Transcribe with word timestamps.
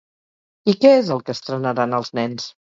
I 0.73 0.75
què 0.85 0.95
és 1.03 1.13
el 1.17 1.23
que 1.29 1.37
estrenaran 1.39 1.97
els 2.01 2.13
nens? 2.23 2.53